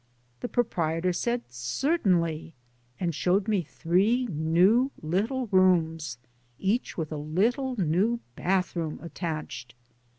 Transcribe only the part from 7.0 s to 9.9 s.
a little new bathroom attached.